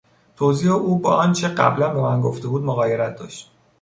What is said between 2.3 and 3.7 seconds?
بود مغایرت داشت.